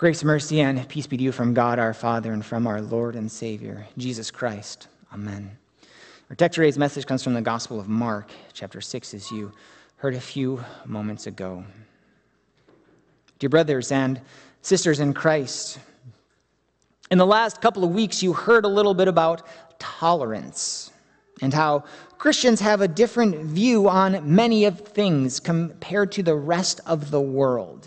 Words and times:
Grace, 0.00 0.24
mercy, 0.24 0.62
and 0.62 0.88
peace 0.88 1.06
be 1.06 1.18
to 1.18 1.22
you 1.22 1.30
from 1.30 1.52
God 1.52 1.78
our 1.78 1.92
Father 1.92 2.32
and 2.32 2.42
from 2.42 2.66
our 2.66 2.80
Lord 2.80 3.16
and 3.16 3.30
Savior, 3.30 3.86
Jesus 3.98 4.30
Christ. 4.30 4.88
Amen. 5.12 5.50
Our 6.30 6.36
text 6.36 6.56
today's 6.56 6.78
message 6.78 7.04
comes 7.04 7.22
from 7.22 7.34
the 7.34 7.42
Gospel 7.42 7.78
of 7.78 7.86
Mark, 7.86 8.30
chapter 8.54 8.80
6, 8.80 9.12
as 9.12 9.30
you 9.30 9.52
heard 9.96 10.14
a 10.14 10.20
few 10.20 10.64
moments 10.86 11.26
ago. 11.26 11.62
Dear 13.38 13.50
brothers 13.50 13.92
and 13.92 14.22
sisters 14.62 15.00
in 15.00 15.12
Christ, 15.12 15.78
in 17.10 17.18
the 17.18 17.26
last 17.26 17.60
couple 17.60 17.84
of 17.84 17.90
weeks, 17.90 18.22
you 18.22 18.32
heard 18.32 18.64
a 18.64 18.68
little 18.68 18.94
bit 18.94 19.06
about 19.06 19.42
tolerance 19.78 20.92
and 21.42 21.52
how 21.52 21.84
Christians 22.16 22.58
have 22.60 22.80
a 22.80 22.88
different 22.88 23.36
view 23.44 23.86
on 23.86 24.34
many 24.34 24.64
of 24.64 24.80
things 24.80 25.40
compared 25.40 26.10
to 26.12 26.22
the 26.22 26.36
rest 26.36 26.80
of 26.86 27.10
the 27.10 27.20
world. 27.20 27.86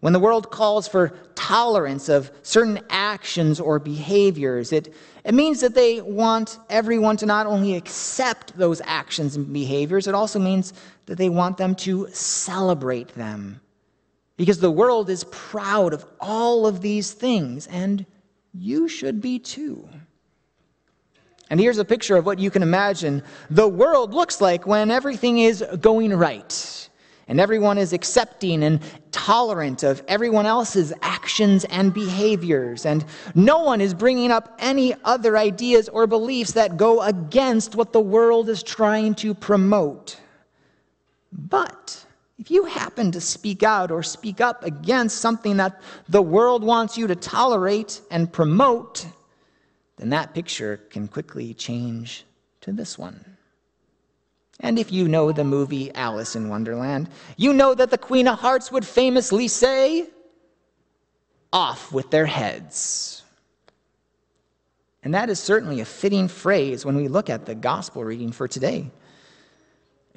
When 0.00 0.12
the 0.12 0.20
world 0.20 0.50
calls 0.50 0.86
for 0.86 1.18
tolerance 1.34 2.08
of 2.08 2.30
certain 2.42 2.80
actions 2.90 3.58
or 3.60 3.78
behaviors, 3.78 4.72
it, 4.72 4.92
it 5.24 5.34
means 5.34 5.60
that 5.60 5.74
they 5.74 6.02
want 6.02 6.58
everyone 6.68 7.16
to 7.18 7.26
not 7.26 7.46
only 7.46 7.76
accept 7.76 8.56
those 8.56 8.82
actions 8.84 9.36
and 9.36 9.52
behaviors, 9.52 10.06
it 10.06 10.14
also 10.14 10.38
means 10.38 10.74
that 11.06 11.16
they 11.16 11.28
want 11.28 11.56
them 11.56 11.74
to 11.76 12.08
celebrate 12.12 13.08
them. 13.14 13.60
Because 14.36 14.60
the 14.60 14.70
world 14.70 15.08
is 15.08 15.24
proud 15.24 15.94
of 15.94 16.04
all 16.20 16.66
of 16.66 16.82
these 16.82 17.12
things, 17.12 17.66
and 17.68 18.04
you 18.52 18.88
should 18.88 19.22
be 19.22 19.38
too. 19.38 19.88
And 21.48 21.58
here's 21.58 21.78
a 21.78 21.84
picture 21.84 22.16
of 22.16 22.26
what 22.26 22.38
you 22.38 22.50
can 22.50 22.62
imagine 22.62 23.22
the 23.48 23.68
world 23.68 24.12
looks 24.12 24.40
like 24.40 24.66
when 24.66 24.90
everything 24.90 25.38
is 25.38 25.64
going 25.80 26.14
right 26.14 26.90
and 27.28 27.40
everyone 27.40 27.78
is 27.78 27.92
accepting 27.92 28.62
and 28.62 28.80
tolerant 29.10 29.82
of 29.82 30.02
everyone 30.06 30.46
else's 30.46 30.92
actions 31.02 31.64
and 31.64 31.92
behaviors, 31.92 32.86
and 32.86 33.04
no 33.34 33.62
one 33.62 33.80
is 33.80 33.94
bringing 33.94 34.30
up 34.30 34.56
any 34.60 34.94
other 35.04 35.36
ideas 35.36 35.88
or 35.88 36.06
beliefs 36.06 36.52
that 36.52 36.76
go 36.76 37.02
against 37.02 37.74
what 37.74 37.92
the 37.92 38.00
world 38.00 38.48
is 38.48 38.62
trying 38.62 39.14
to 39.16 39.34
promote. 39.34 40.20
But 41.32 42.04
if 42.38 42.50
you 42.50 42.64
happen 42.66 43.10
to 43.12 43.20
speak 43.20 43.62
out 43.62 43.90
or 43.90 44.02
speak 44.02 44.40
up 44.40 44.62
against 44.62 45.18
something 45.18 45.56
that 45.56 45.80
the 46.08 46.22
world 46.22 46.62
wants 46.62 46.96
you 46.96 47.06
to 47.08 47.16
tolerate 47.16 48.00
and 48.10 48.32
promote, 48.32 49.06
then 49.96 50.10
that 50.10 50.34
picture 50.34 50.76
can 50.90 51.08
quickly 51.08 51.54
change 51.54 52.24
to 52.60 52.72
this 52.72 52.98
one. 52.98 53.35
And 54.60 54.78
if 54.78 54.90
you 54.90 55.06
know 55.06 55.32
the 55.32 55.44
movie 55.44 55.94
Alice 55.94 56.34
in 56.34 56.48
Wonderland, 56.48 57.08
you 57.36 57.52
know 57.52 57.74
that 57.74 57.90
the 57.90 57.98
Queen 57.98 58.26
of 58.26 58.38
Hearts 58.38 58.72
would 58.72 58.86
famously 58.86 59.48
say, 59.48 60.08
Off 61.52 61.92
with 61.92 62.10
their 62.10 62.26
heads. 62.26 63.22
And 65.02 65.14
that 65.14 65.30
is 65.30 65.38
certainly 65.38 65.80
a 65.80 65.84
fitting 65.84 66.26
phrase 66.26 66.84
when 66.84 66.96
we 66.96 67.06
look 67.06 67.30
at 67.30 67.46
the 67.46 67.54
gospel 67.54 68.02
reading 68.02 68.32
for 68.32 68.48
today. 68.48 68.90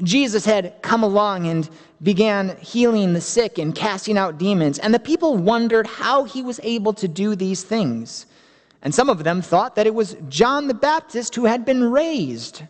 Jesus 0.04 0.46
had 0.46 0.82
come 0.82 1.04
along 1.04 1.48
and 1.48 1.70
began 2.02 2.58
healing 2.58 3.14
the 3.14 3.22
sick 3.22 3.58
and 3.58 3.76
casting 3.76 4.18
out 4.18 4.38
demons, 4.38 4.80
and 4.80 4.94
the 4.94 5.00
people 5.00 5.38
wondered 5.38 5.86
how 5.86 6.24
he 6.24 6.42
was 6.42 6.60
able 6.64 6.94
to 6.94 7.08
do 7.08 7.36
these 7.36 7.64
things. 7.64 8.26
And 8.82 8.96
some 8.96 9.10
of 9.10 9.24
them 9.24 9.42
thought 9.42 9.76
that 9.76 9.88
it 9.88 9.94
was 9.94 10.16
John 10.30 10.68
the 10.68 10.74
Baptist 10.74 11.36
who 11.36 11.46
had 11.46 11.66
been 11.66 11.92
raised. 11.92 12.64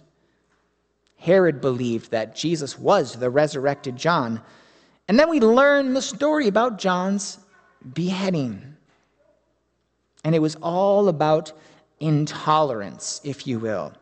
Herod 1.20 1.62
believed 1.62 2.12
that 2.12 2.36
Jesus 2.36 2.80
was 2.80 3.14
the 3.14 3.30
resurrected 3.30 3.96
John. 3.96 4.42
And 5.08 5.20
then 5.20 5.30
we 5.30 5.40
learn 5.40 5.94
the 5.94 6.02
story 6.02 6.48
about 6.48 6.80
John's 6.80 7.40
beheading. 7.94 8.76
And 10.24 10.34
it 10.34 10.40
was 10.40 10.56
all 10.62 11.10
about 11.10 11.52
intolerance, 12.00 13.22
if 13.24 13.46
you 13.46 13.60
will. 13.60 13.94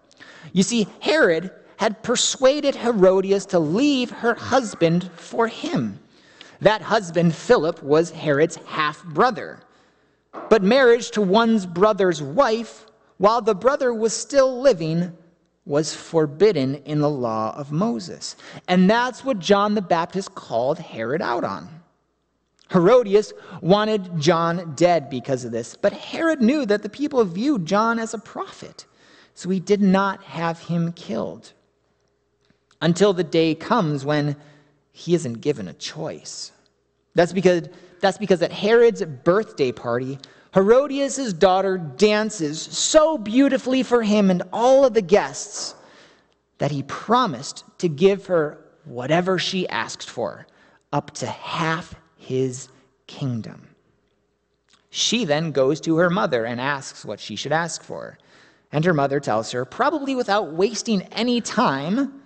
You 0.53 0.63
see, 0.63 0.87
Herod 0.99 1.51
had 1.77 2.03
persuaded 2.03 2.75
Herodias 2.75 3.45
to 3.47 3.59
leave 3.59 4.09
her 4.11 4.33
husband 4.35 5.09
for 5.15 5.47
him. 5.47 5.99
That 6.61 6.81
husband, 6.81 7.35
Philip, 7.35 7.81
was 7.83 8.11
Herod's 8.11 8.57
half 8.65 9.03
brother. 9.05 9.59
But 10.49 10.63
marriage 10.63 11.11
to 11.11 11.21
one's 11.21 11.65
brother's 11.65 12.21
wife, 12.21 12.85
while 13.17 13.41
the 13.41 13.55
brother 13.55 13.93
was 13.93 14.13
still 14.13 14.61
living, 14.61 15.15
was 15.67 15.93
forbidden 15.93 16.75
in 16.85 17.01
the 17.01 17.09
law 17.09 17.53
of 17.57 17.73
Moses. 17.73 18.37
And 18.69 18.89
that's 18.89 19.25
what 19.25 19.39
John 19.39 19.75
the 19.75 19.81
Baptist 19.81 20.33
called 20.33 20.79
Herod 20.79 21.21
out 21.21 21.43
on. 21.43 21.67
Herodias 22.71 23.33
wanted 23.61 24.19
John 24.19 24.75
dead 24.75 25.09
because 25.09 25.43
of 25.43 25.51
this, 25.51 25.75
but 25.75 25.93
Herod 25.93 26.41
knew 26.41 26.65
that 26.65 26.83
the 26.83 26.89
people 26.89 27.23
viewed 27.23 27.65
John 27.65 27.99
as 27.99 28.13
a 28.13 28.19
prophet, 28.19 28.85
so 29.35 29.49
he 29.49 29.59
did 29.59 29.81
not 29.81 30.23
have 30.23 30.59
him 30.59 30.93
killed. 30.93 31.51
Until 32.81 33.11
the 33.11 33.23
day 33.23 33.53
comes 33.53 34.05
when 34.05 34.37
he 34.91 35.15
isn't 35.15 35.41
given 35.41 35.67
a 35.67 35.73
choice. 35.73 36.51
That's 37.13 37.33
because, 37.33 37.67
that's 37.99 38.17
because 38.17 38.41
at 38.41 38.51
Herod's 38.51 39.03
birthday 39.03 39.71
party, 39.71 40.19
Herodias' 40.57 41.33
daughter 41.33 41.77
dances 41.77 42.59
so 42.59 43.15
beautifully 43.15 43.83
for 43.83 44.01
him 44.01 44.31
and 44.31 44.41
all 44.51 44.85
of 44.85 44.95
the 44.95 45.03
guests 45.03 45.75
that 46.57 46.71
he 46.71 46.81
promised 46.81 47.63
to 47.77 47.87
give 47.87 48.25
her 48.25 48.57
whatever 48.83 49.37
she 49.37 49.69
asked 49.69 50.09
for, 50.09 50.47
up 50.91 51.11
to 51.11 51.27
half 51.27 51.93
his 52.15 52.69
kingdom. 53.05 53.67
She 54.89 55.25
then 55.25 55.51
goes 55.51 55.79
to 55.81 55.97
her 55.97 56.09
mother 56.09 56.43
and 56.45 56.59
asks 56.59 57.05
what 57.05 57.19
she 57.19 57.35
should 57.35 57.51
ask 57.51 57.83
for. 57.83 58.17
And 58.71 58.83
her 58.83 58.95
mother 58.95 59.19
tells 59.19 59.51
her, 59.51 59.63
probably 59.63 60.15
without 60.15 60.53
wasting 60.53 61.03
any 61.11 61.39
time, 61.39 62.23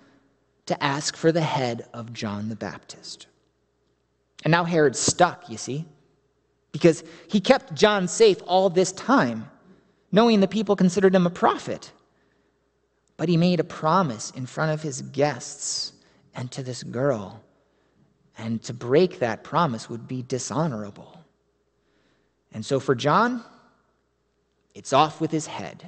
to 0.64 0.82
ask 0.82 1.16
for 1.18 1.32
the 1.32 1.42
head 1.42 1.86
of 1.92 2.14
John 2.14 2.48
the 2.48 2.56
Baptist. 2.56 3.26
And 4.42 4.52
now 4.52 4.64
Herod's 4.64 5.00
stuck, 5.00 5.50
you 5.50 5.58
see 5.58 5.84
because 6.72 7.04
he 7.28 7.40
kept 7.40 7.74
John 7.74 8.08
safe 8.08 8.38
all 8.46 8.70
this 8.70 8.92
time, 8.92 9.48
knowing 10.10 10.40
the 10.40 10.48
people 10.48 10.74
considered 10.74 11.14
him 11.14 11.26
a 11.26 11.30
prophet. 11.30 11.92
But 13.16 13.28
he 13.28 13.36
made 13.36 13.60
a 13.60 13.64
promise 13.64 14.30
in 14.30 14.46
front 14.46 14.72
of 14.72 14.82
his 14.82 15.02
guests 15.02 15.92
and 16.34 16.50
to 16.52 16.62
this 16.62 16.82
girl. 16.82 17.42
And 18.38 18.62
to 18.64 18.72
break 18.72 19.18
that 19.18 19.44
promise 19.44 19.90
would 19.90 20.08
be 20.08 20.22
dishonorable. 20.22 21.22
And 22.52 22.64
so 22.64 22.80
for 22.80 22.94
John, 22.94 23.44
it's 24.74 24.92
off 24.92 25.20
with 25.20 25.30
his 25.30 25.46
head. 25.46 25.86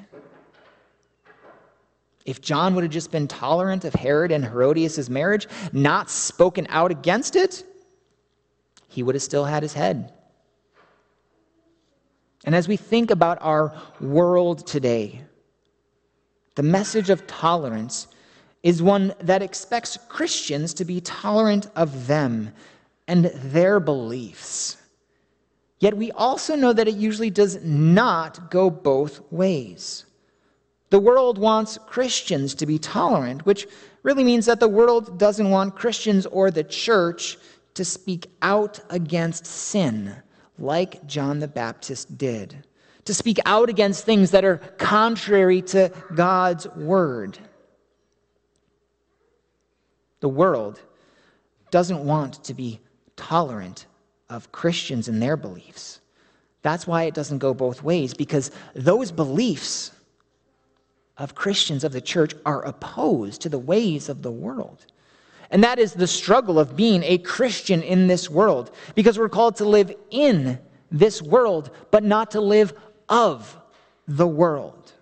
If 2.24 2.40
John 2.40 2.74
would 2.74 2.84
have 2.84 2.92
just 2.92 3.10
been 3.10 3.28
tolerant 3.28 3.84
of 3.84 3.94
Herod 3.94 4.32
and 4.32 4.44
Herodias' 4.44 5.10
marriage, 5.10 5.46
not 5.72 6.08
spoken 6.08 6.66
out 6.70 6.90
against 6.90 7.36
it, 7.36 7.64
he 8.88 9.02
would 9.02 9.14
have 9.14 9.22
still 9.22 9.44
had 9.44 9.62
his 9.62 9.74
head. 9.74 10.13
And 12.44 12.54
as 12.54 12.68
we 12.68 12.76
think 12.76 13.10
about 13.10 13.38
our 13.40 13.74
world 14.00 14.66
today, 14.66 15.22
the 16.54 16.62
message 16.62 17.10
of 17.10 17.26
tolerance 17.26 18.06
is 18.62 18.82
one 18.82 19.14
that 19.20 19.42
expects 19.42 19.98
Christians 20.08 20.74
to 20.74 20.84
be 20.84 21.00
tolerant 21.00 21.68
of 21.74 22.06
them 22.06 22.52
and 23.08 23.26
their 23.26 23.80
beliefs. 23.80 24.76
Yet 25.80 25.96
we 25.96 26.12
also 26.12 26.54
know 26.54 26.72
that 26.72 26.88
it 26.88 26.94
usually 26.94 27.30
does 27.30 27.62
not 27.62 28.50
go 28.50 28.70
both 28.70 29.20
ways. 29.32 30.06
The 30.90 31.00
world 31.00 31.38
wants 31.38 31.78
Christians 31.86 32.54
to 32.56 32.66
be 32.66 32.78
tolerant, 32.78 33.44
which 33.44 33.66
really 34.02 34.24
means 34.24 34.46
that 34.46 34.60
the 34.60 34.68
world 34.68 35.18
doesn't 35.18 35.50
want 35.50 35.76
Christians 35.76 36.24
or 36.26 36.50
the 36.50 36.64
church 36.64 37.36
to 37.74 37.84
speak 37.84 38.30
out 38.42 38.80
against 38.90 39.46
sin 39.46 40.14
like 40.58 41.06
John 41.06 41.40
the 41.40 41.48
Baptist 41.48 42.16
did, 42.16 42.64
to 43.04 43.14
speak 43.14 43.38
out 43.44 43.68
against 43.68 44.04
things 44.04 44.30
that 44.30 44.44
are 44.44 44.58
contrary 44.78 45.62
to 45.62 45.92
God's 46.14 46.66
word. 46.68 47.38
The 50.20 50.28
world 50.28 50.80
doesn't 51.70 52.04
want 52.04 52.44
to 52.44 52.54
be 52.54 52.80
tolerant 53.16 53.86
of 54.30 54.52
Christians 54.52 55.08
and 55.08 55.20
their 55.20 55.36
beliefs. 55.36 56.00
That's 56.62 56.86
why 56.86 57.02
it 57.02 57.14
doesn't 57.14 57.38
go 57.38 57.52
both 57.52 57.82
ways, 57.82 58.14
because 58.14 58.50
those 58.74 59.12
beliefs 59.12 59.90
of 61.18 61.34
Christians 61.34 61.84
of 61.84 61.92
the 61.92 62.00
church 62.00 62.34
are 62.46 62.64
opposed 62.64 63.42
to 63.42 63.48
the 63.48 63.58
ways 63.58 64.08
of 64.08 64.22
the 64.22 64.32
world. 64.32 64.86
And 65.50 65.62
that 65.64 65.78
is 65.78 65.92
the 65.92 66.06
struggle 66.06 66.58
of 66.58 66.76
being 66.76 67.02
a 67.02 67.18
Christian 67.18 67.82
in 67.82 68.06
this 68.06 68.30
world, 68.30 68.70
because 68.94 69.18
we're 69.18 69.28
called 69.28 69.56
to 69.56 69.64
live 69.64 69.92
in 70.10 70.58
this 70.90 71.20
world, 71.20 71.70
but 71.90 72.04
not 72.04 72.30
to 72.32 72.40
live 72.40 72.72
of 73.08 73.56
the 74.08 74.26
world. 74.26 74.92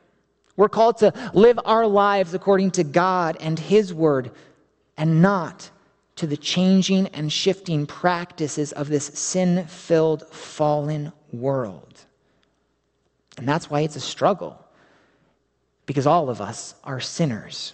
We're 0.57 0.69
called 0.69 0.99
to 0.99 1.13
live 1.33 1.59
our 1.65 1.87
lives 1.87 2.35
according 2.35 2.73
to 2.73 2.85
God 2.85 3.37
and 3.41 3.59
His 3.59 3.95
word, 3.95 4.33
and 4.97 5.23
not 5.23 5.71
to 6.17 6.27
the 6.27 6.37
changing 6.37 7.07
and 7.09 7.33
shifting 7.33 7.87
practices 7.87 8.73
of 8.73 8.89
this 8.89 9.07
sin 9.07 9.67
filled, 9.67 10.29
fallen 10.29 11.13
world. 11.33 12.05
And 13.39 13.49
that's 13.49 13.71
why 13.71 13.81
it's 13.81 13.97
a 13.97 14.01
struggle, 14.01 14.63
because 15.87 16.07
all 16.07 16.29
of 16.29 16.41
us 16.41 16.75
are 16.85 17.01
sinners. 17.01 17.73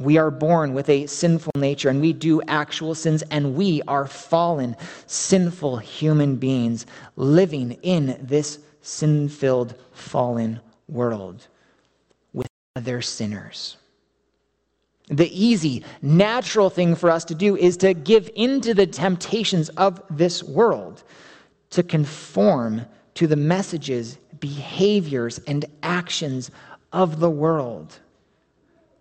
We 0.00 0.16
are 0.16 0.30
born 0.30 0.72
with 0.72 0.88
a 0.88 1.06
sinful 1.06 1.52
nature 1.56 1.90
and 1.90 2.00
we 2.00 2.14
do 2.14 2.40
actual 2.48 2.94
sins, 2.94 3.22
and 3.30 3.54
we 3.54 3.82
are 3.86 4.06
fallen, 4.06 4.74
sinful 5.06 5.76
human 5.76 6.36
beings 6.36 6.86
living 7.16 7.72
in 7.82 8.18
this 8.22 8.60
sin 8.80 9.28
filled, 9.28 9.74
fallen 9.92 10.60
world 10.88 11.48
with 12.32 12.48
other 12.76 13.02
sinners. 13.02 13.76
The 15.08 15.28
easy, 15.38 15.84
natural 16.00 16.70
thing 16.70 16.94
for 16.94 17.10
us 17.10 17.26
to 17.26 17.34
do 17.34 17.54
is 17.56 17.76
to 17.78 17.92
give 17.92 18.30
into 18.34 18.72
the 18.72 18.86
temptations 18.86 19.68
of 19.70 20.00
this 20.08 20.42
world, 20.42 21.02
to 21.70 21.82
conform 21.82 22.86
to 23.14 23.26
the 23.26 23.36
messages, 23.36 24.16
behaviors, 24.38 25.40
and 25.46 25.66
actions 25.82 26.50
of 26.90 27.20
the 27.20 27.28
world. 27.28 27.98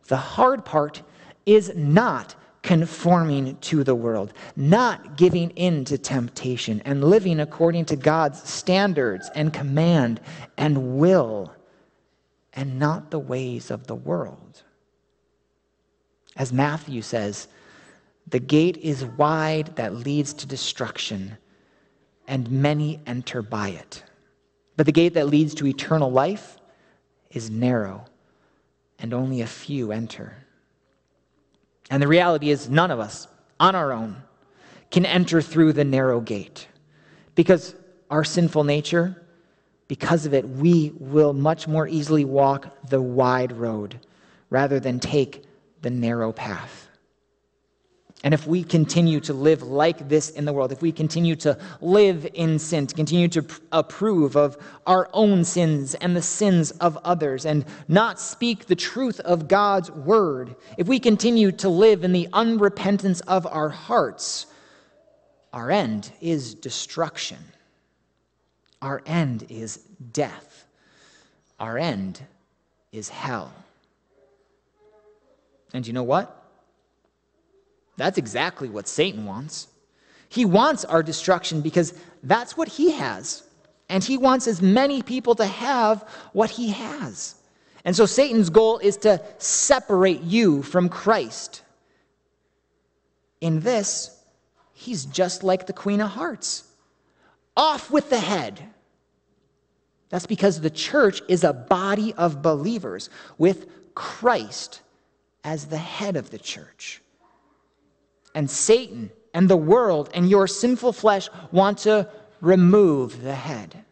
The 0.10 0.18
hard 0.18 0.66
part 0.66 1.04
is 1.46 1.72
not 1.76 2.36
conforming 2.64 3.58
to 3.58 3.84
the 3.84 3.96
world, 3.96 4.34
not 4.56 5.16
giving 5.16 5.52
in 5.52 5.86
to 5.86 5.98
temptation, 5.98 6.82
and 6.84 7.04
living 7.04 7.40
according 7.40 7.86
to 7.86 7.96
God's 7.96 8.42
standards 8.48 9.30
and 9.36 9.54
command 9.54 10.20
and 10.58 10.98
will, 10.98 11.54
and 12.54 12.78
not 12.80 13.12
the 13.12 13.20
ways 13.20 13.72
of 13.72 13.88
the 13.88 13.96
world. 13.96 14.64
As 16.36 16.52
Matthew 16.52 17.04
says, 17.04 17.48
the 18.28 18.40
gate 18.40 18.78
is 18.78 19.06
wide 19.06 19.76
that 19.76 19.96
leads 19.96 20.34
to 20.34 20.48
destruction, 20.48 21.38
and 22.28 22.50
many 22.50 23.00
enter 23.06 23.42
by 23.42 23.70
it. 23.70 24.04
But 24.76 24.88
the 24.88 24.92
gate 24.92 25.14
that 25.14 25.28
leads 25.28 25.54
to 25.56 25.68
eternal 25.68 26.12
life 26.12 26.58
is 27.32 27.50
narrow, 27.52 28.06
and 29.00 29.14
only 29.14 29.42
a 29.42 29.48
few 29.48 29.92
enter. 29.92 30.36
And 31.90 32.02
the 32.02 32.08
reality 32.08 32.50
is, 32.50 32.70
none 32.70 32.92
of 32.92 33.00
us 33.00 33.28
on 33.60 33.76
our 33.76 33.92
own 33.92 34.18
can 34.92 35.06
enter 35.06 35.42
through 35.42 35.74
the 35.74 35.84
narrow 35.84 36.20
gate 36.20 36.68
because 37.36 37.76
our 38.10 38.24
sinful 38.24 38.64
nature, 38.64 39.22
because 39.88 40.26
of 40.26 40.34
it, 40.34 40.48
we 40.48 40.92
will 41.00 41.34
much 41.34 41.68
more 41.68 41.88
easily 41.88 42.26
walk 42.26 42.90
the 42.90 43.02
wide 43.02 43.52
road 43.52 44.00
rather 44.50 44.80
than 44.80 45.00
take 45.00 45.46
the 45.82 45.90
narrow 45.90 46.32
path. 46.32 46.89
And 48.24 48.34
if 48.34 48.46
we 48.46 48.64
continue 48.64 49.22
to 49.22 49.34
live 49.34 49.62
like 49.64 50.10
this 50.10 50.30
in 50.32 50.44
the 50.44 50.52
world, 50.52 50.74
if 50.74 50.82
we 50.82 50.92
continue 50.92 51.38
to 51.38 51.58
live 51.80 52.28
in 52.34 52.60
sin, 52.60 52.86
to 52.88 52.94
continue 52.94 53.30
to 53.30 53.46
approve 53.72 54.36
of 54.36 54.58
our 54.86 55.10
own 55.14 55.46
sins 55.46 55.96
and 55.96 56.16
the 56.16 56.22
sins 56.22 56.72
of 56.72 56.98
others, 57.06 57.46
and 57.46 57.64
not 57.88 58.20
speak 58.20 58.66
the 58.66 58.76
truth 58.76 59.22
of 59.22 59.48
God's 59.48 59.90
word, 59.90 60.56
if 60.78 60.86
we 60.88 61.00
continue 61.00 61.54
to 61.54 61.70
live 61.70 62.04
in 62.04 62.12
the 62.12 62.28
unrepentance 62.34 63.22
of 63.26 63.48
our 63.48 63.70
hearts, 63.70 64.48
our 65.54 65.72
end 65.72 66.12
is 66.20 66.54
destruction. 66.54 67.38
Our 68.82 69.02
end 69.06 69.46
is 69.48 69.78
death. 70.12 70.66
Our 71.58 71.78
end 71.78 72.22
is 72.92 73.08
hell. 73.08 73.54
And 75.74 75.88
you 75.88 75.94
know 75.94 76.04
what? 76.04 76.39
That's 78.00 78.18
exactly 78.18 78.70
what 78.70 78.88
Satan 78.88 79.26
wants. 79.26 79.68
He 80.30 80.46
wants 80.46 80.86
our 80.86 81.04
destruction 81.04 81.60
because 81.60 81.94
that's 82.24 82.56
what 82.56 82.70
he 82.70 82.92
has. 82.92 83.44
And 83.90 84.02
he 84.02 84.18
wants 84.18 84.48
as 84.48 84.62
many 84.62 85.02
people 85.02 85.36
to 85.36 85.46
have 85.46 86.04
what 86.32 86.50
he 86.50 86.70
has. 86.70 87.36
And 87.84 87.94
so 87.94 88.06
Satan's 88.06 88.50
goal 88.50 88.78
is 88.78 88.96
to 88.98 89.22
separate 89.38 90.22
you 90.22 90.64
from 90.64 90.88
Christ. 90.88 91.62
In 93.42 93.60
this, 93.60 94.18
he's 94.72 95.04
just 95.04 95.44
like 95.44 95.68
the 95.68 95.74
Queen 95.74 96.00
of 96.00 96.12
Hearts 96.12 96.64
off 97.58 97.92
with 97.92 98.10
the 98.10 98.20
head. 98.20 98.64
That's 100.08 100.26
because 100.26 100.62
the 100.62 100.70
church 100.70 101.22
is 101.28 101.44
a 101.44 101.52
body 101.52 102.14
of 102.14 102.42
believers 102.42 103.10
with 103.38 103.94
Christ 103.94 104.80
as 105.44 105.66
the 105.66 105.78
head 105.78 106.16
of 106.16 106.30
the 106.30 106.40
church. 106.40 107.02
And 108.34 108.50
Satan 108.50 109.12
and 109.34 109.50
the 109.50 109.58
world 109.58 110.10
and 110.14 110.30
your 110.30 110.48
sinful 110.48 110.94
flesh 110.94 111.30
want 111.52 111.80
to 111.80 112.10
remove 112.42 113.22
the 113.22 113.36
head. 113.36 113.84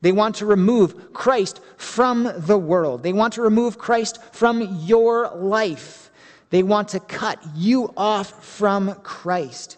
They 0.00 0.12
want 0.12 0.36
to 0.36 0.46
remove 0.46 1.12
Christ 1.12 1.60
from 1.76 2.30
the 2.36 2.58
world. 2.58 3.02
They 3.02 3.12
want 3.12 3.34
to 3.34 3.42
remove 3.42 3.78
Christ 3.78 4.22
from 4.32 4.80
your 4.82 5.34
life. 5.34 6.10
They 6.50 6.62
want 6.62 6.88
to 6.90 7.00
cut 7.00 7.38
you 7.56 7.92
off 7.96 8.44
from 8.44 8.94
Christ. 9.02 9.76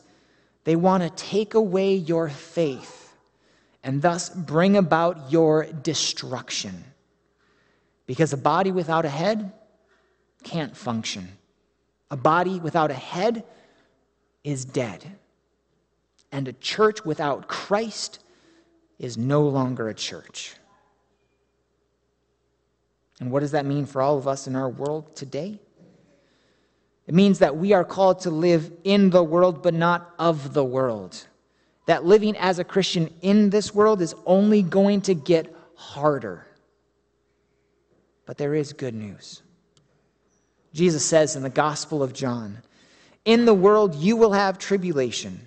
They 0.64 0.76
want 0.76 1.02
to 1.02 1.10
take 1.10 1.54
away 1.54 1.94
your 1.94 2.28
faith 2.28 3.16
and 3.82 4.02
thus 4.02 4.28
bring 4.28 4.76
about 4.76 5.32
your 5.32 5.64
destruction. 5.64 6.84
Because 8.06 8.32
a 8.32 8.36
body 8.36 8.72
without 8.72 9.04
a 9.04 9.08
head 9.08 9.52
can't 10.42 10.76
function. 10.76 11.28
A 12.10 12.16
body 12.16 12.60
without 12.60 12.90
a 12.90 12.94
head 12.94 13.44
is 14.44 14.64
dead. 14.64 15.18
And 16.32 16.48
a 16.48 16.52
church 16.52 17.04
without 17.04 17.48
Christ 17.48 18.22
is 18.98 19.16
no 19.18 19.42
longer 19.42 19.88
a 19.88 19.94
church. 19.94 20.54
And 23.18 23.30
what 23.30 23.40
does 23.40 23.50
that 23.50 23.66
mean 23.66 23.86
for 23.86 24.00
all 24.00 24.16
of 24.16 24.26
us 24.26 24.46
in 24.46 24.56
our 24.56 24.68
world 24.68 25.14
today? 25.14 25.60
It 27.06 27.14
means 27.14 27.40
that 27.40 27.56
we 27.56 27.72
are 27.72 27.84
called 27.84 28.20
to 28.20 28.30
live 28.30 28.70
in 28.84 29.10
the 29.10 29.22
world, 29.22 29.62
but 29.62 29.74
not 29.74 30.14
of 30.18 30.54
the 30.54 30.64
world. 30.64 31.26
That 31.86 32.04
living 32.04 32.36
as 32.36 32.58
a 32.58 32.64
Christian 32.64 33.12
in 33.20 33.50
this 33.50 33.74
world 33.74 34.00
is 34.00 34.14
only 34.26 34.62
going 34.62 35.00
to 35.02 35.14
get 35.14 35.54
harder. 35.74 36.46
But 38.26 38.38
there 38.38 38.54
is 38.54 38.72
good 38.72 38.94
news. 38.94 39.42
Jesus 40.72 41.04
says 41.04 41.34
in 41.34 41.42
the 41.42 41.50
Gospel 41.50 42.02
of 42.02 42.12
John, 42.12 42.58
In 43.24 43.44
the 43.44 43.54
world 43.54 43.94
you 43.94 44.16
will 44.16 44.32
have 44.32 44.58
tribulation, 44.58 45.40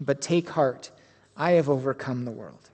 but 0.00 0.20
take 0.20 0.48
heart, 0.48 0.90
I 1.36 1.52
have 1.52 1.68
overcome 1.68 2.24
the 2.24 2.30
world. 2.30 2.70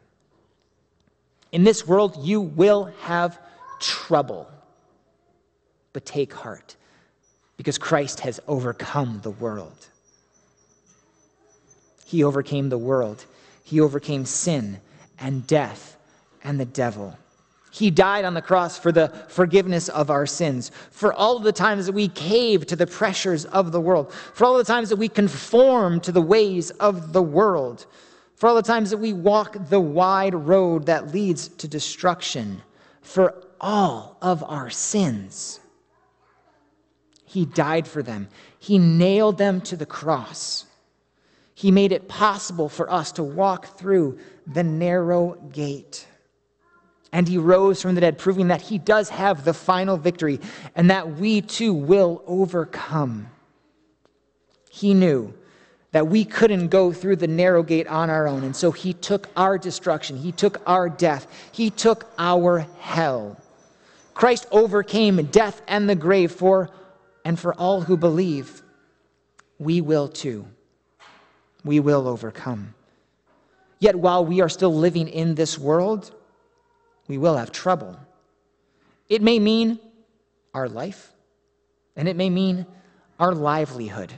In 1.53 1.65
this 1.65 1.87
world 1.87 2.17
you 2.21 2.41
will 2.41 2.85
have 3.03 3.39
trouble, 3.81 4.51
but 5.93 6.05
take 6.05 6.33
heart, 6.33 6.77
because 7.57 7.79
Christ 7.79 8.21
has 8.21 8.41
overcome 8.47 9.21
the 9.23 9.31
world. 9.31 9.87
He 12.05 12.23
overcame 12.23 12.69
the 12.69 12.79
world, 12.79 13.25
He 13.65 13.81
overcame 13.81 14.27
sin 14.27 14.81
and 15.19 15.47
death 15.47 15.97
and 16.45 16.61
the 16.61 16.67
devil. 16.67 17.17
He 17.77 17.91
died 17.91 18.25
on 18.25 18.33
the 18.33 18.41
cross 18.41 18.79
for 18.79 18.91
the 18.91 19.09
forgiveness 19.29 19.91
of 19.91 20.09
our 20.09 20.25
sins, 20.25 20.71
for 20.91 21.13
all 21.13 21.39
the 21.39 21.53
times 21.53 21.85
that 21.85 21.93
we 21.93 22.09
cave 22.09 22.67
to 22.69 22.77
the 22.77 22.87
pressures 22.87 23.45
of 23.45 23.71
the 23.71 23.83
world, 23.83 24.11
for 24.15 24.47
all 24.47 24.57
the 24.57 24.65
times 24.65 24.89
that 24.89 24.97
we 24.97 25.11
conform 25.11 26.01
to 26.01 26.11
the 26.11 26.23
ways 26.23 26.71
of 26.71 27.13
the 27.13 27.21
world, 27.21 27.85
for 28.35 28.49
all 28.49 28.55
the 28.55 28.63
times 28.63 28.89
that 28.89 28.97
we 28.97 29.13
walk 29.13 29.69
the 29.69 29.79
wide 29.79 30.35
road 30.35 30.87
that 30.87 31.13
leads 31.13 31.49
to 31.49 31.69
destruction, 31.69 32.63
for 33.03 33.45
all 33.61 34.17
of 34.23 34.43
our 34.45 34.71
sins. 34.71 35.61
He 37.27 37.45
died 37.45 37.87
for 37.87 38.03
them, 38.03 38.29
He 38.59 38.79
nailed 38.79 39.37
them 39.37 39.61
to 39.61 39.77
the 39.77 39.85
cross. 39.85 40.65
He 41.55 41.71
made 41.71 41.93
it 41.93 42.09
possible 42.09 42.71
for 42.71 42.91
us 42.91 43.13
to 43.13 43.23
walk 43.23 43.77
through 43.77 44.19
the 44.47 44.65
narrow 44.65 45.35
gate. 45.53 46.07
And 47.17 47.27
he 47.27 47.39
rose 47.39 47.81
from 47.81 47.95
the 47.95 48.03
dead, 48.03 48.19
proving 48.19 48.49
that 48.49 48.61
he 48.61 48.77
does 48.77 49.09
have 49.09 49.43
the 49.43 49.55
final 49.55 49.97
victory 49.97 50.39
and 50.75 50.91
that 50.91 51.17
we 51.17 51.41
too 51.41 51.73
will 51.73 52.23
overcome. 52.27 53.31
He 54.71 54.93
knew 54.93 55.33
that 55.93 56.09
we 56.09 56.27
couldn't 56.27 56.69
go 56.69 56.93
through 56.93 57.17
the 57.17 57.27
narrow 57.27 57.63
gate 57.63 57.87
on 57.87 58.11
our 58.11 58.29
own, 58.29 58.45
and 58.45 58.55
so 58.55 58.71
he 58.71 58.93
took 58.93 59.31
our 59.35 59.57
destruction, 59.57 60.19
he 60.19 60.31
took 60.31 60.61
our 60.67 60.91
death, 60.91 61.27
he 61.53 61.71
took 61.71 62.07
our 62.19 62.67
hell. 62.81 63.41
Christ 64.13 64.47
overcame 64.51 65.25
death 65.25 65.63
and 65.67 65.89
the 65.89 65.97
grave 65.97 66.33
for 66.33 66.69
and 67.25 67.41
for 67.41 67.55
all 67.55 67.81
who 67.81 67.97
believe. 67.97 68.61
We 69.59 69.81
will 69.81 70.09
too. 70.09 70.47
We 71.65 71.81
will 71.81 72.09
overcome. 72.09 72.75
Yet 73.79 73.97
while 73.97 74.23
we 74.23 74.43
are 74.43 74.51
still 74.51 74.75
living 74.75 75.09
in 75.09 75.35
this 75.35 75.59
world, 75.59 76.13
we 77.09 77.19
will 77.19 77.37
have 77.37 77.53
trouble. 77.53 77.99
It 79.09 79.23
may 79.23 79.39
mean 79.39 79.79
our 80.55 80.69
life, 80.69 81.13
and 81.95 82.09
it 82.09 82.17
may 82.17 82.31
mean 82.31 82.67
our 83.19 83.35
livelihood. 83.35 84.13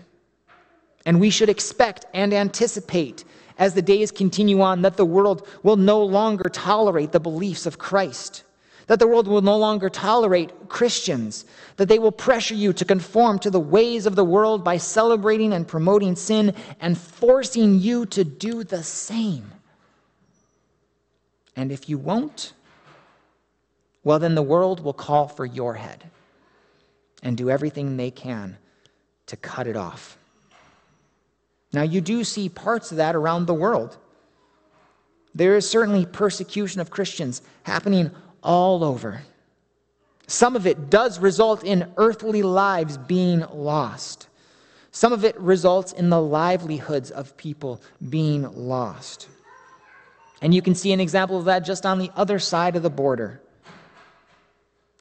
And 1.05 1.21
we 1.21 1.31
should 1.31 1.49
expect 1.49 2.07
and 2.15 2.33
anticipate 2.33 3.25
as 3.59 3.75
the 3.75 3.83
days 3.83 4.11
continue 4.11 4.61
on 4.61 4.83
that 4.83 4.97
the 4.97 5.05
world 5.05 5.47
will 5.63 5.77
no 5.77 6.03
longer 6.03 6.49
tolerate 6.49 7.13
the 7.13 7.21
beliefs 7.21 7.67
of 7.67 7.79
Christ, 7.79 8.45
that 8.87 8.99
the 8.99 9.07
world 9.07 9.27
will 9.27 9.43
no 9.43 9.59
longer 9.59 9.91
tolerate 9.91 10.69
Christians, 10.69 11.45
that 11.77 11.89
they 11.89 11.99
will 11.99 12.13
pressure 12.13 12.55
you 12.55 12.73
to 12.73 12.85
conform 12.85 13.39
to 13.41 13.51
the 13.51 13.61
ways 13.61 14.07
of 14.07 14.17
the 14.17 14.25
world 14.25 14.65
by 14.65 14.77
celebrating 14.77 15.53
and 15.53 15.67
promoting 15.67 16.15
sin 16.17 16.55
and 16.81 16.97
forcing 16.97 17.79
you 17.81 18.07
to 18.07 18.25
do 18.25 18.65
the 18.65 18.83
same. 18.83 19.51
And 21.57 21.73
if 21.73 21.89
you 21.89 21.99
won't, 21.99 22.53
well, 24.05 24.19
then 24.19 24.35
the 24.35 24.43
world 24.43 24.81
will 24.81 24.93
call 24.93 25.29
for 25.29 25.45
your 25.45 25.75
head 25.75 26.05
and 27.23 27.37
do 27.37 27.51
everything 27.51 27.97
they 27.97 28.11
can 28.11 28.57
to 29.27 29.37
cut 29.37 29.67
it 29.67 29.77
off. 29.77 30.17
Now, 31.73 31.83
you 31.83 32.01
do 32.01 32.25
see 32.25 32.49
parts 32.49 32.91
of 32.91 32.97
that 32.97 33.15
around 33.15 33.47
the 33.47 33.55
world. 33.55 33.99
There 35.35 35.57
is 35.57 35.69
certainly 35.69 36.07
persecution 36.07 36.81
of 36.81 36.91
Christians 36.91 37.43
happening 37.65 38.11
all 38.43 38.83
over. 38.83 39.23
Some 40.27 40.57
of 40.57 40.67
it 40.67 40.91
does 40.91 41.19
result 41.19 41.65
in 41.65 41.93
earthly 41.97 42.43
lives 42.43 42.97
being 42.97 43.45
lost. 43.53 44.29
Some 44.91 45.13
of 45.13 45.25
it 45.25 45.39
results 45.39 45.93
in 45.93 46.11
the 46.11 46.21
livelihoods 46.21 47.11
of 47.11 47.37
people 47.37 47.81
being 48.09 48.43
lost. 48.55 49.29
And 50.41 50.55
you 50.55 50.63
can 50.63 50.75
see 50.75 50.93
an 50.93 51.01
example 51.01 51.39
of 51.39 51.45
that 51.47 51.61
just 51.61 51.85
on 51.85 51.99
the 51.99 52.11
other 52.17 52.39
side 52.39 52.77
of 52.77 52.83
the 52.83 52.91
border. 52.91 53.41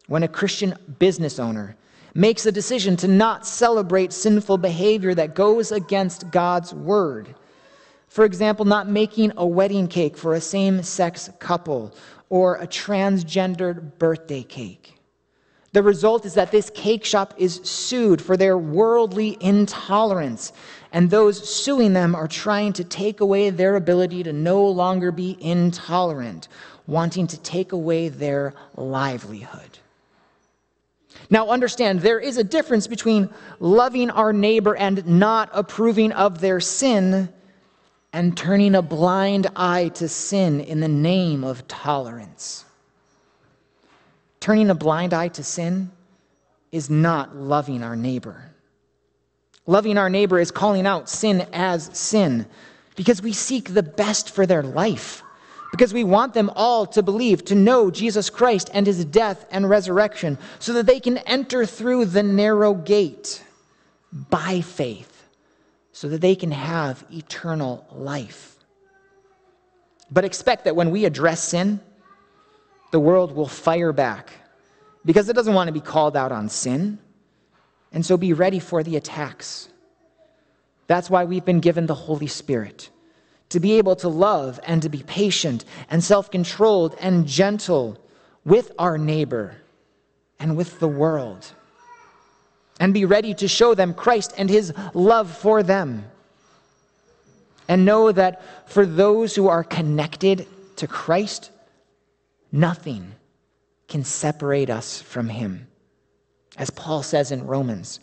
When 0.07 0.23
a 0.23 0.27
Christian 0.27 0.73
business 0.99 1.37
owner 1.37 1.75
makes 2.13 2.45
a 2.45 2.51
decision 2.51 2.95
to 2.97 3.07
not 3.07 3.45
celebrate 3.45 4.13
sinful 4.13 4.57
behavior 4.57 5.13
that 5.13 5.35
goes 5.35 5.71
against 5.71 6.31
God's 6.31 6.73
word. 6.73 7.35
For 8.07 8.23
example, 8.23 8.63
not 8.63 8.89
making 8.89 9.33
a 9.35 9.45
wedding 9.45 9.87
cake 9.87 10.17
for 10.17 10.33
a 10.33 10.41
same 10.41 10.81
sex 10.81 11.29
couple 11.39 11.93
or 12.29 12.55
a 12.55 12.67
transgendered 12.67 13.99
birthday 13.99 14.43
cake. 14.43 14.97
The 15.73 15.83
result 15.83 16.25
is 16.25 16.33
that 16.35 16.51
this 16.51 16.69
cake 16.69 17.03
shop 17.03 17.33
is 17.37 17.59
sued 17.63 18.21
for 18.21 18.37
their 18.37 18.57
worldly 18.57 19.37
intolerance, 19.41 20.53
and 20.93 21.09
those 21.09 21.47
suing 21.47 21.91
them 21.91 22.15
are 22.15 22.29
trying 22.29 22.71
to 22.73 22.83
take 22.85 23.19
away 23.19 23.49
their 23.49 23.75
ability 23.75 24.23
to 24.23 24.33
no 24.33 24.65
longer 24.65 25.11
be 25.11 25.37
intolerant, 25.41 26.47
wanting 26.87 27.27
to 27.27 27.37
take 27.37 27.73
away 27.73 28.07
their 28.07 28.53
livelihood. 28.77 29.79
Now, 31.29 31.49
understand, 31.49 32.01
there 32.01 32.19
is 32.19 32.37
a 32.37 32.43
difference 32.43 32.87
between 32.87 33.29
loving 33.59 34.09
our 34.09 34.33
neighbor 34.33 34.75
and 34.75 35.05
not 35.05 35.49
approving 35.53 36.11
of 36.13 36.39
their 36.39 36.59
sin 36.59 37.29
and 38.13 38.35
turning 38.35 38.75
a 38.75 38.81
blind 38.81 39.47
eye 39.55 39.89
to 39.89 40.07
sin 40.07 40.61
in 40.61 40.79
the 40.79 40.87
name 40.87 41.43
of 41.43 41.67
tolerance. 41.67 42.65
Turning 44.39 44.69
a 44.69 44.75
blind 44.75 45.13
eye 45.13 45.27
to 45.29 45.43
sin 45.43 45.91
is 46.71 46.89
not 46.89 47.35
loving 47.35 47.83
our 47.83 47.95
neighbor. 47.95 48.51
Loving 49.65 49.97
our 49.97 50.09
neighbor 50.09 50.39
is 50.39 50.51
calling 50.51 50.87
out 50.87 51.09
sin 51.09 51.45
as 51.51 51.89
sin 51.97 52.45
because 52.95 53.21
we 53.21 53.33
seek 53.33 53.73
the 53.73 53.83
best 53.83 54.31
for 54.31 54.45
their 54.45 54.63
life 54.63 55.21
because 55.71 55.93
we 55.93 56.03
want 56.03 56.33
them 56.33 56.49
all 56.55 56.85
to 56.85 57.03
believe, 57.03 57.43
to 57.45 57.55
know 57.55 57.91
Jesus 57.91 58.29
Christ 58.29 58.69
and 58.73 58.87
his 58.87 59.03
death 59.05 59.45
and 59.51 59.69
resurrection, 59.69 60.37
so 60.59 60.73
that 60.73 60.85
they 60.85 60.99
can 60.99 61.17
enter 61.19 61.65
through 61.65 62.05
the 62.05 62.23
narrow 62.23 62.73
gate 62.73 63.43
by 64.11 64.61
faith, 64.61 65.27
so 65.91 66.09
that 66.09 66.21
they 66.21 66.35
can 66.35 66.51
have 66.51 67.03
eternal 67.11 67.85
life. 67.91 68.55
But 70.09 70.23
expect 70.23 70.65
that 70.65 70.75
when 70.75 70.91
we 70.91 71.05
address 71.05 71.43
sin, 71.43 71.81
the 72.91 72.99
world 72.99 73.35
will 73.35 73.47
fire 73.47 73.91
back 73.91 74.31
because 75.03 75.27
it 75.29 75.33
doesn't 75.33 75.53
want 75.53 75.67
to 75.67 75.73
be 75.73 75.81
called 75.81 76.15
out 76.15 76.31
on 76.31 76.49
sin. 76.49 76.99
And 77.91 78.05
so 78.05 78.17
be 78.17 78.33
ready 78.33 78.59
for 78.59 78.83
the 78.83 78.95
attacks. 78.95 79.69
That's 80.87 81.09
why 81.09 81.25
we've 81.25 81.45
been 81.45 81.59
given 81.59 81.85
the 81.85 81.95
Holy 81.95 82.27
Spirit 82.27 82.89
to 83.49 83.59
be 83.59 83.77
able 83.77 83.95
to 83.97 84.09
love 84.09 84.59
and 84.65 84.81
to 84.81 84.89
be 84.89 85.03
patient 85.03 85.65
and 85.89 86.03
self 86.03 86.29
controlled 86.29 86.95
and 86.99 87.27
gentle 87.27 87.97
with 88.43 88.71
our 88.77 88.97
neighbor 88.97 89.55
and 90.39 90.55
with 90.55 90.79
the 90.79 90.87
world. 90.87 91.51
And 92.79 92.93
be 92.93 93.05
ready 93.05 93.33
to 93.35 93.47
show 93.47 93.73
them 93.73 93.93
Christ 93.93 94.33
and 94.37 94.49
his 94.49 94.71
love 94.93 95.35
for 95.35 95.63
them. 95.63 96.05
And 97.67 97.85
know 97.85 98.11
that 98.11 98.69
for 98.69 98.85
those 98.85 99.35
who 99.35 99.47
are 99.47 99.63
connected 99.63 100.47
to 100.77 100.87
Christ, 100.87 101.51
nothing 102.51 103.13
can 103.87 104.03
separate 104.03 104.69
us 104.69 105.01
from 105.01 105.27
him. 105.27 105.67
As 106.57 106.69
Paul 106.69 107.03
says 107.03 107.31
in 107.31 107.45
Romans, 107.45 107.99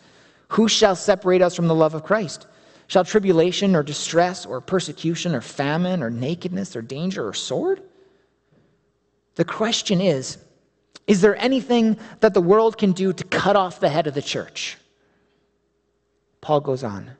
who 0.48 0.68
shall 0.68 0.96
separate 0.96 1.42
us 1.42 1.54
from 1.54 1.68
the 1.68 1.74
love 1.74 1.94
of 1.94 2.04
Christ? 2.04 2.46
Shall 2.86 3.04
tribulation 3.04 3.74
or 3.74 3.82
distress 3.82 4.44
or 4.44 4.60
persecution 4.60 5.34
or 5.34 5.40
famine 5.40 6.02
or 6.02 6.10
nakedness 6.10 6.76
or 6.76 6.82
danger 6.82 7.26
or 7.26 7.34
sword? 7.34 7.82
The 9.36 9.44
question 9.44 10.00
is 10.00 10.38
Is 11.06 11.20
there 11.20 11.36
anything 11.36 11.98
that 12.20 12.34
the 12.34 12.40
world 12.40 12.78
can 12.78 12.92
do 12.92 13.12
to 13.12 13.24
cut 13.24 13.56
off 13.56 13.80
the 13.80 13.88
head 13.88 14.06
of 14.06 14.14
the 14.14 14.22
church? 14.22 14.76
Paul 16.40 16.60
goes 16.60 16.84
on 16.84 17.10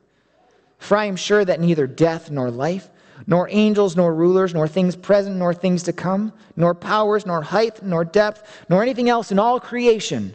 For 0.78 0.96
I 0.96 1.06
am 1.06 1.16
sure 1.16 1.44
that 1.44 1.60
neither 1.60 1.86
death 1.86 2.30
nor 2.30 2.50
life, 2.50 2.90
nor 3.26 3.48
angels, 3.50 3.96
nor 3.96 4.14
rulers, 4.14 4.52
nor 4.52 4.68
things 4.68 4.96
present, 4.96 5.36
nor 5.36 5.54
things 5.54 5.84
to 5.84 5.92
come, 5.92 6.32
nor 6.56 6.74
powers, 6.74 7.24
nor 7.24 7.42
height, 7.42 7.82
nor 7.82 8.04
depth, 8.04 8.64
nor 8.68 8.82
anything 8.82 9.08
else 9.08 9.32
in 9.32 9.38
all 9.38 9.58
creation 9.58 10.34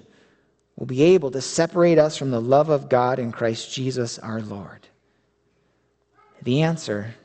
will 0.76 0.88
be 0.88 1.04
able 1.04 1.30
to 1.30 1.42
separate 1.42 2.00
us 2.00 2.18
from 2.18 2.32
the 2.32 2.42
love 2.42 2.70
of 2.70 2.90
God 2.90 3.20
in 3.20 3.32
Christ 3.32 3.72
Jesus 3.72 4.18
our 4.20 4.42
Lord. 4.42 4.89
The 6.44 6.62
answer 6.62 7.16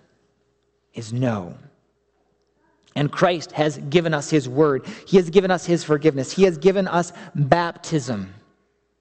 is 0.94 1.12
no. 1.12 1.56
And 2.96 3.10
Christ 3.10 3.52
has 3.52 3.78
given 3.78 4.14
us 4.14 4.30
his 4.30 4.48
word. 4.48 4.86
He 5.06 5.16
has 5.16 5.30
given 5.30 5.50
us 5.50 5.66
his 5.66 5.82
forgiveness. 5.82 6.32
He 6.32 6.44
has 6.44 6.58
given 6.58 6.86
us 6.86 7.12
baptism. 7.34 8.32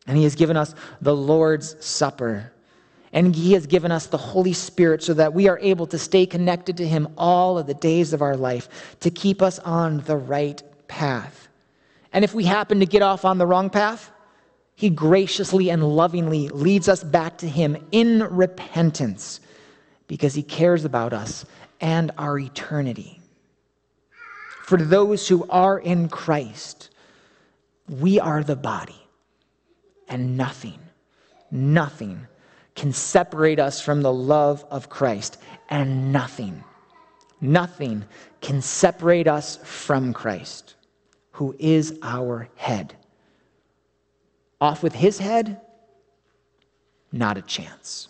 And 0.08 0.18
he 0.18 0.24
has 0.24 0.36
given 0.36 0.58
us 0.58 0.74
the 1.02 1.16
Lord's 1.16 1.84
Supper. 1.86 2.52
And 3.12 3.36
he 3.36 3.54
has 3.54 3.68
given 3.68 3.92
us 3.92 4.08
the 4.08 4.18
Holy 4.18 4.54
Spirit 4.54 5.04
so 5.04 5.14
that 5.14 5.34
we 5.34 5.48
are 5.48 5.60
able 5.60 5.86
to 5.88 6.00
stay 6.00 6.26
connected 6.26 6.78
to 6.78 6.88
him 6.88 7.08
all 7.18 7.60
of 7.60 7.68
the 7.68 7.76
days 7.76 8.14
of 8.14 8.24
our 8.24 8.36
life, 8.36 8.98
to 9.02 9.12
keep 9.12 9.42
us 9.44 9.60
on 9.60 10.00
the 10.02 10.18
right 10.18 10.62
path. 10.88 11.48
And 12.12 12.26
if 12.26 12.34
we 12.34 12.44
happen 12.44 12.80
to 12.80 12.88
get 12.88 13.04
off 13.04 13.26
on 13.26 13.38
the 13.38 13.46
wrong 13.46 13.70
path, 13.70 14.12
he 14.76 14.90
graciously 14.90 15.70
and 15.70 15.96
lovingly 15.96 16.50
leads 16.50 16.90
us 16.90 17.04
back 17.04 17.38
to 17.38 17.48
him 17.48 17.78
in 17.92 18.24
repentance 18.24 19.40
because 20.14 20.36
he 20.36 20.44
cares 20.44 20.86
about 20.86 21.12
us 21.12 21.44
and 21.82 22.12
our 22.20 22.38
eternity. 22.38 23.20
For 24.62 24.78
those 24.78 25.28
who 25.28 25.44
are 25.50 25.80
in 25.80 26.08
Christ, 26.08 26.92
we 27.90 28.20
are 28.20 28.44
the 28.44 28.56
body, 28.56 29.08
and 30.08 30.38
nothing, 30.38 30.78
nothing 31.50 32.28
can 32.76 32.94
separate 32.94 33.58
us 33.58 33.82
from 33.82 34.04
the 34.04 34.14
love 34.14 34.64
of 34.70 34.88
Christ, 34.88 35.40
and 35.70 36.14
nothing, 36.14 36.64
nothing 37.42 38.06
can 38.40 38.62
separate 38.62 39.28
us 39.28 39.58
from 39.64 40.14
Christ, 40.14 40.76
who 41.32 41.56
is 41.58 41.98
our 42.04 42.50
head. 42.56 42.94
Off 44.62 44.84
with 44.84 44.94
his 44.94 45.18
head, 45.18 45.60
not 47.12 47.36
a 47.36 47.42
chance. 47.42 48.10